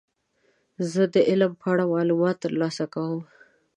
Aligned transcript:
زه 0.91 1.03
د 1.13 1.15
علم 1.29 1.51
په 1.61 1.65
اړه 1.71 1.83
معلومات 1.93 2.35
ترلاسه 2.45 2.85
کوم. 2.93 3.21